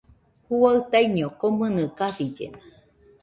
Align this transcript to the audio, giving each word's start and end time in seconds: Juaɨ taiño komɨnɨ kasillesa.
Juaɨ 0.47 0.77
taiño 0.91 1.27
komɨnɨ 1.39 1.83
kasillesa. 1.97 2.57